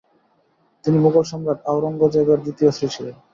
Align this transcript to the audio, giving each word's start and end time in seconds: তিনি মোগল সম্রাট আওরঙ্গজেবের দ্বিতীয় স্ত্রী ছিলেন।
তিনি 0.85 0.97
মোগল 0.97 1.23
সম্রাট 1.31 1.59
আওরঙ্গজেবের 1.65 2.39
দ্বিতীয় 2.43 2.69
স্ত্রী 2.71 2.87
ছিলেন। 2.95 3.15